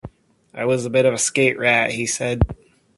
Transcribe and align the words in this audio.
"I 0.55 0.65
was 0.65 0.83
a 0.83 0.89
bit 0.89 1.05
of 1.05 1.13
a 1.13 1.19
skate 1.19 1.59
rat," 1.59 1.91
he 1.91 2.07
said. 2.07 2.41